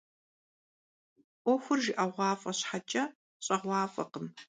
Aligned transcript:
'uexur 1.43 1.79
jjı'eğuaf'e 1.85 2.51
şheç'e, 2.59 3.03
ş'eğuaf'ekhım. 3.45 4.25